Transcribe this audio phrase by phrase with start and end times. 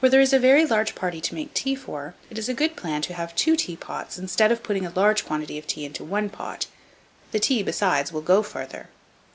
[0.00, 2.74] Where there is a very large party to make tea for, it is a good
[2.74, 6.30] plan to have two teapots instead of putting a large quantity of tea into one
[6.30, 6.64] pot;
[7.32, 8.88] the tea, besides, will go farther.